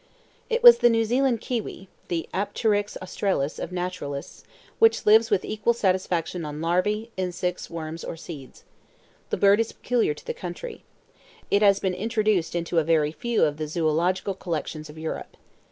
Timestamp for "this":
9.29-9.39